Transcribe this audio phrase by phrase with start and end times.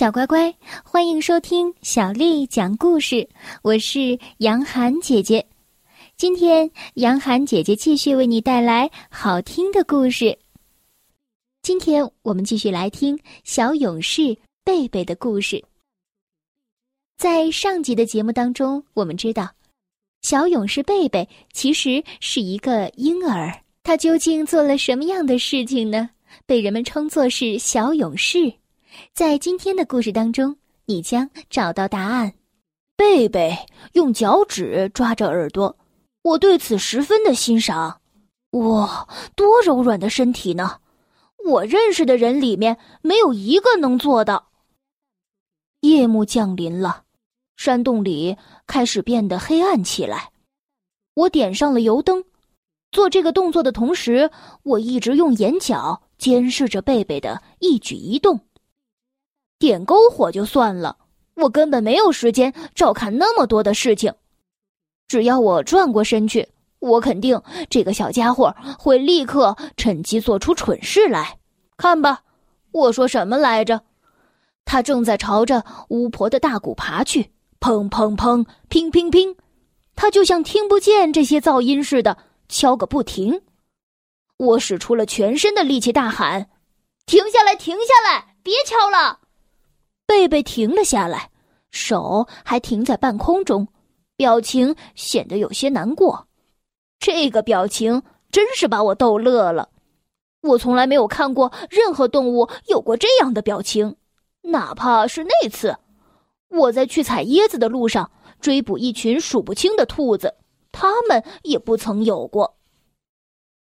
[0.00, 3.28] 小乖乖，欢迎收听小丽讲故事。
[3.60, 5.46] 我是杨涵姐姐，
[6.16, 10.38] 今天杨涵姐姐继续为你带来好听的故事。
[11.60, 14.34] 今天我们继续来听小勇士
[14.64, 15.62] 贝贝的故事。
[17.18, 19.50] 在上集的节目当中，我们知道，
[20.22, 23.54] 小勇士贝贝其实是一个婴儿。
[23.82, 26.08] 他究竟做了什么样的事情呢？
[26.46, 28.50] 被人们称作是小勇士。
[29.14, 32.32] 在今天的故事当中，你将找到答案。
[32.96, 33.56] 贝贝
[33.92, 35.78] 用脚趾抓着耳朵，
[36.22, 38.00] 我对此十分的欣赏。
[38.50, 40.78] 哇，多柔软的身体呢！
[41.46, 44.50] 我认识的人里面没有一个能做到。
[45.80, 47.04] 夜幕降临了，
[47.56, 48.36] 山洞里
[48.66, 50.30] 开始变得黑暗起来。
[51.14, 52.22] 我点上了油灯，
[52.90, 54.30] 做这个动作的同时，
[54.62, 58.40] 我一直用眼角监视着贝贝的一举一动。
[59.60, 60.96] 点篝火就算了，
[61.34, 64.14] 我根本没有时间照看那么多的事情。
[65.06, 71.38] 只要我转过身去，我肯定这个小家伙会立刻趁机做出蠢事来。
[71.76, 72.22] 看吧，
[72.72, 73.82] 我说什么来着？
[74.64, 77.30] 他正在朝着巫婆的大鼓爬去，
[77.60, 79.36] 砰砰砰，乒乒乒，
[79.94, 82.16] 他就像听不见这些噪音似的
[82.48, 83.42] 敲个不停。
[84.38, 86.48] 我使出了全身的力气，大喊
[87.04, 89.18] ：“停下来，停下来，别敲了！”
[90.10, 91.30] 贝贝停了下来，
[91.70, 93.68] 手还停在半空中，
[94.16, 96.26] 表情显得有些难过。
[96.98, 98.02] 这个表情
[98.32, 99.68] 真是把我逗乐了。
[100.40, 103.94] 我从来没有看过任何动物有过这样的表情，
[104.42, 105.78] 哪怕是那次
[106.48, 110.34] 我在去采椰子的路上追捕一群数不清的兔子，
[110.72, 112.56] 它们也不曾有过。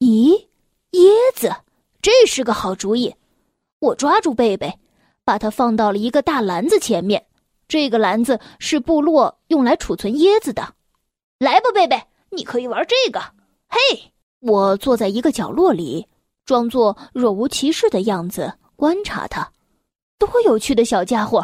[0.00, 0.48] 咦，
[0.90, 1.54] 椰子，
[2.02, 3.14] 这是个好主意！
[3.78, 4.80] 我抓住贝贝。
[5.32, 7.24] 把它放到了一个大篮子前面，
[7.66, 10.74] 这个篮子是部落用来储存椰子的。
[11.38, 11.98] 来吧，贝贝，
[12.30, 13.18] 你可以玩这个。
[13.66, 16.06] 嘿，我坐在一个角落里，
[16.44, 19.50] 装作若无其事的样子观察它。
[20.18, 21.42] 多有趣的小家伙！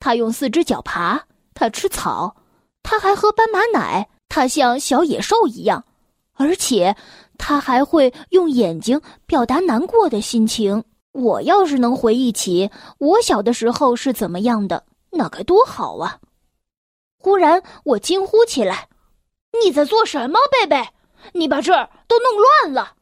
[0.00, 2.34] 它用四只脚爬，它吃草，
[2.82, 5.84] 它还喝斑马奶，它像小野兽一样，
[6.32, 6.96] 而且
[7.38, 10.82] 它还会用眼睛表达难过的心情。
[11.12, 16.18] 我要是能回忆起我小的时候是怎么样的，那该多好啊！
[17.18, 18.88] 忽然，我惊呼起来
[19.62, 20.88] ：“你在做什么，贝贝？
[21.34, 22.94] 你把这儿都弄乱了！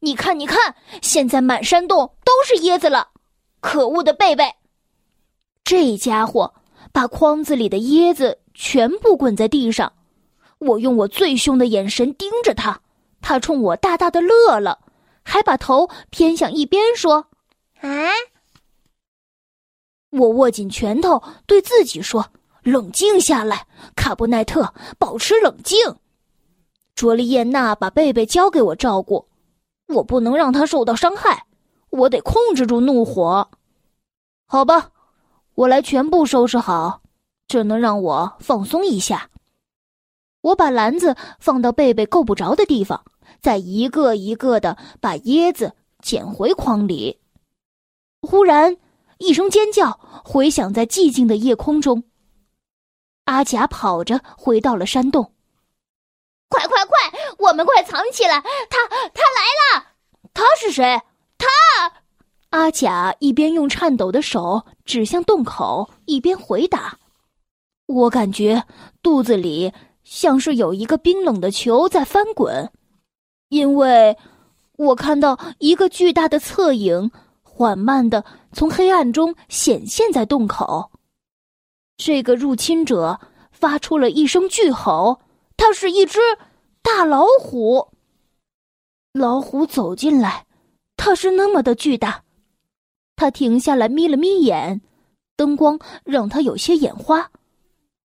[0.00, 3.08] 你看，你看，现在满山洞都是椰子了！
[3.60, 4.54] 可恶的贝贝！
[5.62, 6.54] 这家伙
[6.92, 9.92] 把筐子里的椰子全部滚在地上。
[10.58, 12.80] 我用我最凶的眼神盯着他，
[13.20, 14.78] 他冲我大大的乐了，
[15.22, 17.26] 还把头偏向一边说。”
[17.80, 17.88] 啊！
[20.10, 22.32] 我握紧拳头，对自己说
[22.62, 25.96] ：“冷静下来，卡布奈特，保持冷静。”
[26.94, 29.28] 卓丽叶娜把贝贝交给我照顾，
[29.86, 31.46] 我不能让他受到伤害，
[31.90, 33.50] 我得控制住怒火。
[34.46, 34.90] 好吧，
[35.54, 37.00] 我来全部收拾好，
[37.46, 39.30] 这能让我放松一下。
[40.42, 43.04] 我把篮子放到贝贝够不着的地方，
[43.40, 47.20] 再一个一个的把椰子捡回筐里。
[48.22, 48.76] 忽然，
[49.18, 52.04] 一声尖叫回响在寂静的夜空中。
[53.24, 55.32] 阿甲跑着回到了山洞。
[56.48, 56.96] 快快快，
[57.38, 58.40] 我们快藏起来！
[58.40, 59.86] 他他来了！
[60.34, 61.00] 他是谁？
[61.38, 61.46] 他……
[62.50, 66.98] 阿甲一边用颤抖的手指向洞口，一边回答。
[67.86, 68.64] 我感觉
[69.02, 72.70] 肚子里像是有一个冰冷的球在翻滚，
[73.48, 74.16] 因为
[74.76, 77.12] 我看到一个巨大的侧影。
[77.60, 80.90] 缓慢的从黑暗中显现在洞口，
[81.98, 83.20] 这个入侵者
[83.52, 85.20] 发出了一声巨吼，
[85.58, 86.18] 它是一只
[86.80, 87.88] 大老虎。
[89.12, 90.46] 老虎走进来，
[90.96, 92.24] 它是那么的巨大，
[93.14, 94.80] 它停下来眯了眯眼，
[95.36, 97.30] 灯光让它有些眼花。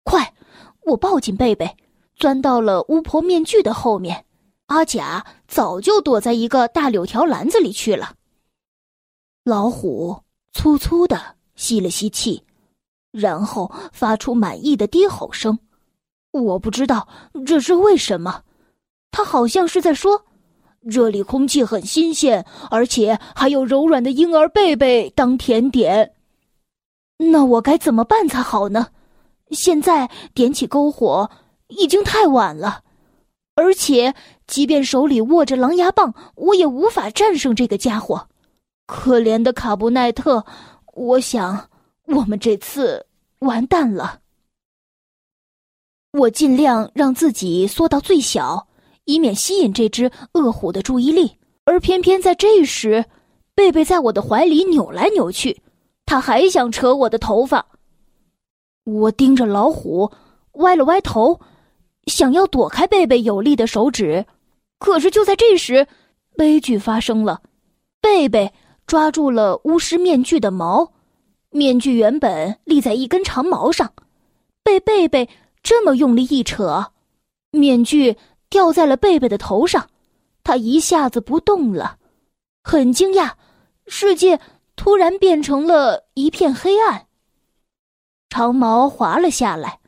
[0.02, 0.34] 快，
[0.80, 1.76] 我抱紧贝贝，
[2.16, 4.26] 钻到了巫婆面具的后面。
[4.66, 8.14] 阿甲早就躲在一个大柳条篮子里去了。
[9.44, 10.22] 老虎
[10.54, 11.20] 粗粗的
[11.54, 12.42] 吸了吸气，
[13.12, 15.58] 然后发出满意的低吼声。
[16.32, 17.06] 我不知道
[17.44, 18.42] 这是为什么，
[19.10, 20.24] 它好像是在说
[20.90, 26.14] ：“这里空气很新鲜，而且还有柔软的婴儿贝贝当甜点。”
[27.30, 28.88] 那我该怎么办才好呢？
[29.50, 31.30] 现在点起篝火
[31.68, 32.82] 已经太晚了，
[33.56, 34.14] 而且
[34.46, 38.28] 即便手里握着狼牙棒，我也无法战胜这个家伙。
[38.86, 40.44] 可怜的卡布奈特，
[40.92, 41.70] 我想，
[42.06, 43.06] 我们这次
[43.40, 44.20] 完蛋了。
[46.12, 48.68] 我尽量让自己缩到最小，
[49.04, 51.38] 以免吸引这只恶虎的注意力。
[51.64, 53.06] 而偏偏在这时，
[53.54, 55.62] 贝贝在我的怀里扭来扭去，
[56.04, 57.66] 他还想扯我的头发。
[58.84, 60.12] 我盯着老虎，
[60.52, 61.40] 歪了歪头，
[62.06, 64.26] 想要躲开贝贝有力的手指。
[64.78, 65.88] 可是就在这时，
[66.36, 67.40] 悲剧发生了，
[68.02, 68.52] 贝贝
[68.86, 70.92] 抓住了巫师面具的毛。
[71.50, 73.92] 面具原本立在一根长毛上，
[74.64, 75.28] 被贝贝
[75.62, 76.84] 这么用力一扯，
[77.52, 78.16] 面具
[78.50, 79.88] 掉在了贝贝的头上，
[80.42, 81.96] 他一下子不动了，
[82.64, 83.30] 很惊讶，
[83.86, 84.40] 世界
[84.74, 87.06] 突然变成了一片黑暗。
[88.28, 89.78] 长毛滑了下来，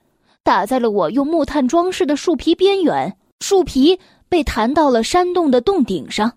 [0.45, 3.99] 打在了我用木炭装饰的树皮边缘，树皮
[4.29, 6.33] 被弹到了山洞的洞顶上，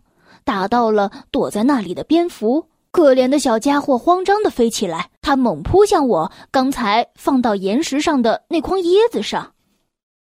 [0.49, 2.65] 打到了躲在那里的蝙蝠。
[2.89, 9.53] 可怜的小家伙慌张的飞起来，它猛扑向我刚才放到岩石上的那筐椰子上，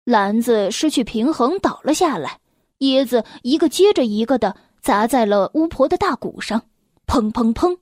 [0.03, 2.39] 篮子失去平衡倒了下来，
[2.79, 6.61] 椰子一个接着一个的砸在了巫婆的大鼓上，
[7.07, 7.77] 砰砰砰，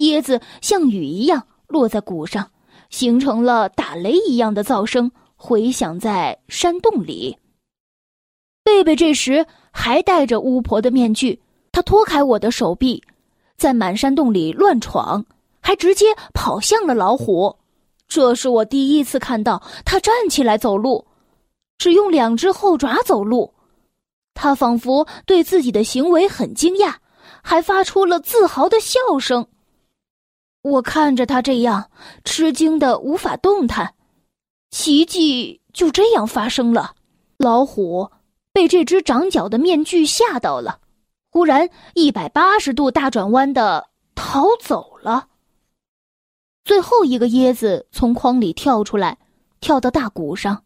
[0.00, 2.50] 椰子像雨一样落在鼓上，
[2.90, 7.38] 形成了打雷一样的噪声，回响在山洞里。
[8.62, 11.40] 贝贝这时还戴着巫婆的面具，
[11.72, 13.02] 他脱开我的手臂。
[13.56, 15.24] 在满山洞里乱闯，
[15.60, 17.56] 还直接跑向了老虎。
[18.08, 21.06] 这是我第一次看到他站起来走路，
[21.78, 23.54] 只用两只后爪走路。
[24.34, 26.96] 他仿佛对自己的行为很惊讶，
[27.40, 29.46] 还发出了自豪的笑声。
[30.62, 31.88] 我看着他这样，
[32.24, 33.94] 吃惊的无法动弹。
[34.72, 36.94] 奇迹就这样发生了，
[37.36, 38.10] 老虎
[38.52, 40.80] 被这只长角的面具吓到了。
[41.34, 45.28] 忽然，一百八十度大转弯的逃走了。
[46.62, 49.16] 最后一个椰子从筐里跳出来，
[49.58, 50.64] 跳到大鼓上。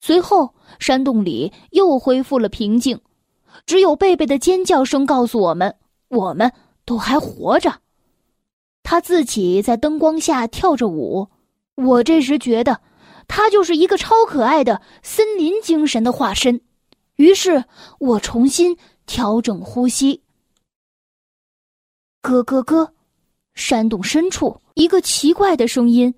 [0.00, 3.00] 随后，山洞里又恢复了平静，
[3.66, 5.76] 只有贝贝的尖叫声告诉我们，
[6.08, 6.52] 我们
[6.84, 7.78] 都还活着。
[8.82, 11.28] 他自己在灯光下跳着舞。
[11.76, 12.80] 我这时觉得，
[13.28, 16.62] 他就是一个超可爱的森林精神的化身。
[17.14, 17.66] 于是
[18.00, 18.76] 我重新。
[19.10, 20.22] 调整呼吸。
[22.22, 22.92] 咯咯咯，
[23.54, 26.14] 山洞深处一个奇怪的声音，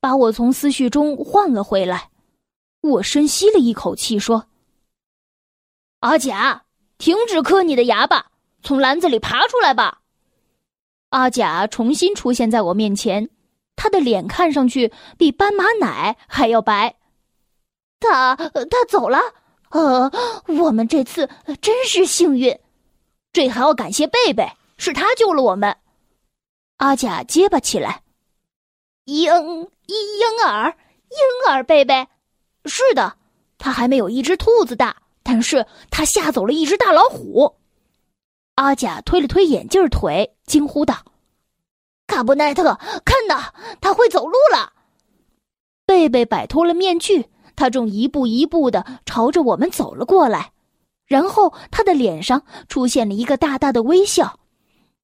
[0.00, 2.08] 把我从思绪中唤了回来。
[2.80, 4.46] 我深吸了一口气，说
[6.00, 6.64] ：“阿甲，
[6.96, 8.30] 停止磕你的牙吧，
[8.62, 10.00] 从篮子里爬出来吧。”
[11.10, 13.28] 阿甲重新出现在我面前，
[13.76, 16.96] 他的脸看上去比斑马奶还要白。
[17.98, 19.18] 他他走了。
[19.70, 20.10] 呃，
[20.46, 21.28] 我们这次
[21.60, 22.58] 真是幸运，
[23.32, 25.76] 这还要感谢贝贝，是他救了我们。
[26.78, 28.02] 阿甲结巴起来
[29.06, 29.32] ：“婴婴
[29.86, 30.76] 婴儿，
[31.10, 32.08] 婴儿贝贝，
[32.64, 33.16] 是的，
[33.58, 37.56] 他还没有一只兔子大，但是他吓走了一只大老虎。”
[38.56, 40.96] 阿甲推了推眼镜腿，惊呼道
[42.08, 44.72] ：“卡布奈特，看呐，他会走路了！”
[45.86, 47.28] 贝贝摆脱了面具。
[47.60, 50.52] 他正一步一步的朝着我们走了过来，
[51.04, 54.40] 然后他的脸上出现了一个大大的微笑。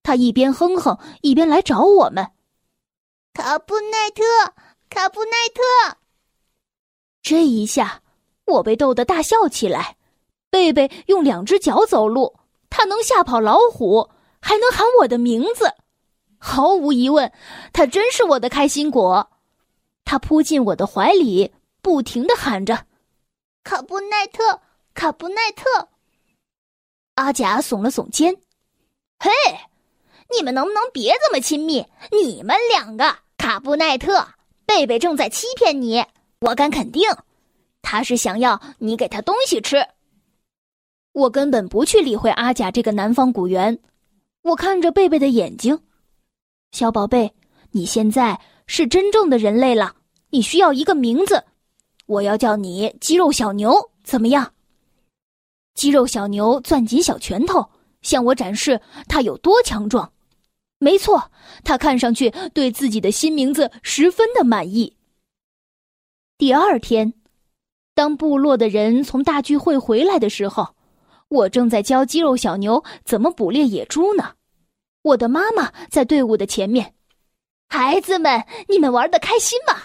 [0.02, 2.30] 他一边哼哼，一边来找我们。
[3.34, 4.22] 卡布奈特，
[4.88, 5.98] 卡布奈特！
[7.20, 8.00] 这一下，
[8.46, 9.98] 我被逗得大笑起来。
[10.48, 12.36] 贝贝用两只脚走路，
[12.70, 14.08] 他能吓跑老虎，
[14.40, 15.74] 还能喊我的名字。
[16.38, 17.30] 毫无疑问，
[17.74, 19.28] 他真是我的开心果。
[20.06, 21.52] 他扑进我的怀里。
[21.86, 22.84] 不停的喊着
[23.62, 24.60] ：“卡布奈特，
[24.92, 25.88] 卡布奈特。”
[27.14, 28.34] 阿甲耸了耸肩
[29.22, 29.30] ：“嘿，
[30.36, 31.86] 你们能不能别这么亲密？
[32.10, 34.26] 你们两个，卡布奈特，
[34.66, 36.04] 贝贝正在欺骗你。
[36.40, 37.08] 我敢肯定，
[37.82, 39.86] 他是想要你给他东西吃。”
[41.14, 43.78] 我根本不去理会阿甲这个南方古猿，
[44.42, 45.80] 我看着贝贝的眼睛
[46.72, 47.32] ：“小宝贝，
[47.70, 49.94] 你现在是真正的人类了，
[50.30, 51.44] 你需要一个名字。”
[52.06, 54.52] 我要叫你肌肉小牛，怎么样？
[55.74, 57.68] 肌肉小牛攥紧小拳头，
[58.00, 60.10] 向我展示他有多强壮。
[60.78, 61.30] 没错，
[61.64, 64.96] 他看上去对自己的新名字十分的满意。
[66.38, 67.12] 第二天，
[67.94, 70.74] 当部落的人从大聚会回来的时候，
[71.28, 74.34] 我正在教肌肉小牛怎么捕猎野猪呢。
[75.02, 76.94] 我的妈妈在队伍的前面。
[77.68, 79.82] 孩子们，你们玩的开心吗？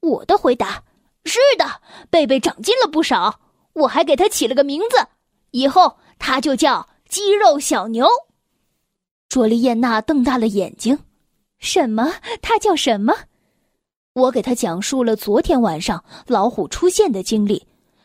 [0.00, 0.82] 我的回答。
[1.28, 3.40] 是的，贝贝长进了不少。
[3.74, 5.06] 我还给他起了个名字，
[5.52, 8.08] 以后他就叫肌肉小牛。
[9.28, 10.98] 卓丽叶娜瞪大了眼睛
[11.60, 12.14] ：“什么？
[12.42, 13.14] 他叫什么？”
[14.14, 17.64] 我给他讲述了昨天晚上老虎出现的经历，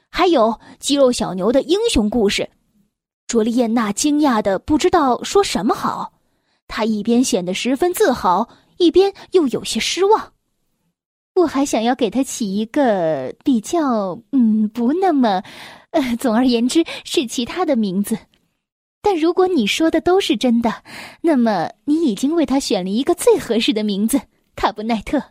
[0.09, 2.47] 还有肌肉小牛的英雄故事。
[3.25, 6.13] 卓丽艳娜惊讶的不知道说什么好，
[6.67, 10.32] 她一边显得十分自豪，一边又有些失望。
[11.35, 15.41] 我还想要给他起一个比较，嗯，不那么，
[15.89, 18.17] 呃，总而言之是其他的名字。
[19.01, 20.83] 但如果你说的都是真的，
[21.21, 24.21] 那么你已经为他选了一个最合适的名字——
[24.55, 25.21] 卡布奈特。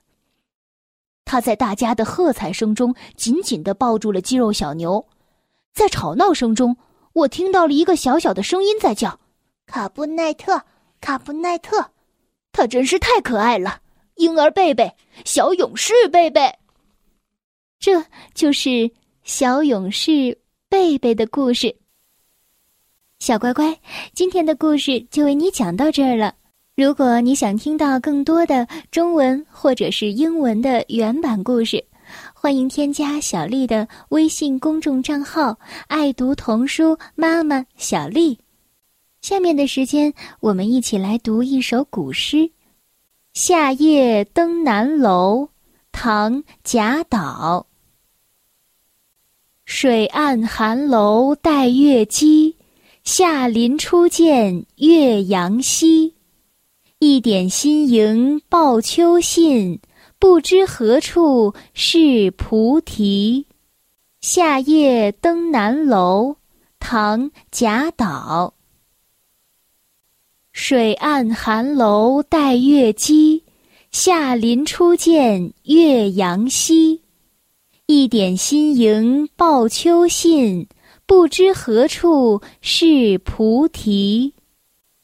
[1.24, 5.06] 他在大家的喝彩声中紧紧的抱住了肌肉小牛，
[5.72, 6.76] 在吵闹声中。
[7.12, 9.20] 我听到了一个小小的声音在叫
[9.66, 10.62] ：“卡布奈特，
[11.00, 11.90] 卡布奈特，
[12.52, 13.81] 他真是太可爱了！
[14.22, 14.88] 婴儿贝贝，
[15.24, 16.42] 小勇士贝贝。”
[17.80, 18.88] 这就是
[19.24, 20.38] 小勇士
[20.68, 21.74] 贝贝的故事。
[23.18, 23.76] 小乖乖，
[24.14, 26.36] 今天的故事就为你讲到这儿了。
[26.76, 31.84] 如果你想听到更多的中文或者是英文的原版故事，
[32.32, 38.38] 欢迎添加小丽的微信公众账号“爱读童书妈妈小丽”。
[39.20, 42.36] 下面的时间，我们一起来读一首古诗
[43.34, 45.44] 《夏夜登南楼》，
[45.90, 47.66] 唐·贾岛。
[49.64, 52.56] 水岸寒楼带月姬，
[53.04, 56.14] 夏林初见岳阳西。
[56.98, 59.80] 一点新萤报秋信。
[60.18, 63.46] 不知何处是菩提，
[64.20, 66.36] 夏夜登南楼。
[66.78, 68.52] 唐·贾岛。
[70.52, 73.42] 水岸寒楼带月姬，
[73.90, 77.00] 夏林初见岳阳西。
[77.86, 80.68] 一点新萤报秋信，
[81.06, 84.34] 不知何处是菩提。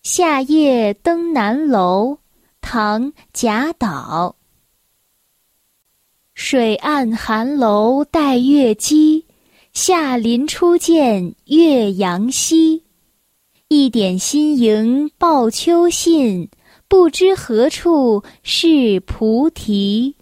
[0.03, 2.19] 夏夜登南楼。
[2.61, 4.37] 唐·贾岛。
[6.35, 9.25] 水岸寒楼带月姬，
[9.73, 12.85] 夏林初见岳阳西。
[13.71, 16.49] 一点新萤报秋信，
[16.89, 20.17] 不知何处是菩提。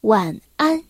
[0.00, 0.84] 晚安。